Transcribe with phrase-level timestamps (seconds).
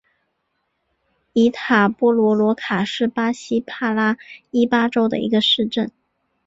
[1.33, 4.17] 伊塔波罗罗卡是巴西帕拉
[4.49, 5.91] 伊巴州的一个市镇。